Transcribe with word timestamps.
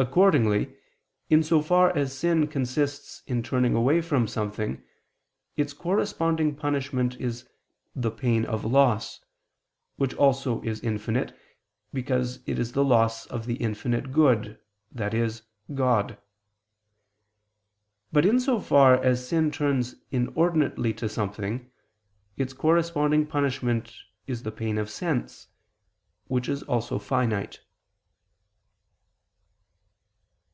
Accordingly, 0.00 0.76
in 1.28 1.42
so 1.42 1.60
far 1.60 1.90
as 1.96 2.16
sin 2.16 2.46
consists 2.46 3.24
in 3.26 3.42
turning 3.42 3.74
away 3.74 4.00
from 4.00 4.28
something, 4.28 4.80
its 5.56 5.72
corresponding 5.72 6.54
punishment 6.54 7.16
is 7.20 7.48
the 7.96 8.12
pain 8.12 8.44
of 8.44 8.64
loss, 8.64 9.18
which 9.96 10.14
also 10.14 10.60
is 10.62 10.78
infinite, 10.82 11.36
because 11.92 12.38
it 12.46 12.60
is 12.60 12.70
the 12.74 12.84
loss 12.84 13.26
of 13.26 13.46
the 13.46 13.56
infinite 13.56 14.12
good, 14.12 14.60
i.e. 14.96 15.30
God. 15.74 16.16
But 18.12 18.24
in 18.24 18.38
so 18.38 18.60
far 18.60 19.02
as 19.02 19.26
sin 19.26 19.50
turns 19.50 19.96
inordinately 20.12 20.94
to 20.94 21.08
something, 21.08 21.72
its 22.36 22.52
corresponding 22.52 23.26
punishment 23.26 23.94
is 24.28 24.44
the 24.44 24.52
pain 24.52 24.78
of 24.78 24.90
sense, 24.90 25.48
which 26.28 26.48
is 26.48 26.62
also 26.62 27.00
finite. 27.00 27.62